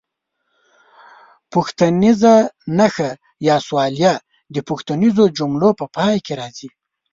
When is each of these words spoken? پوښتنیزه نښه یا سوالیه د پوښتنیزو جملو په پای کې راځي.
پوښتنیزه 1.53 2.33
نښه 2.77 3.09
یا 3.47 3.55
سوالیه 3.67 4.13
د 4.55 4.57
پوښتنیزو 4.67 5.23
جملو 5.37 5.69
په 5.79 5.85
پای 5.95 6.15
کې 6.25 6.33
راځي. 6.41 6.69